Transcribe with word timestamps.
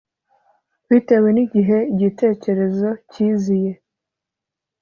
bitewe 0.89 1.29
n’igihe 1.35 1.77
igitekerezo 1.93 2.89
kiziye 3.11 3.71